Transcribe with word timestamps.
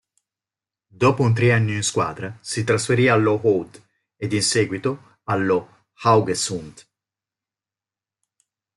Dopo 0.87 1.21
un 1.21 1.31
triennio 1.31 1.75
in 1.75 1.83
squadra, 1.83 2.35
si 2.41 2.63
trasferì 2.63 3.07
allo 3.07 3.39
Hødd 3.39 3.75
ed 4.15 4.33
in 4.33 4.41
seguito 4.41 5.19
allo 5.25 5.89
Haugesund. 6.01 6.87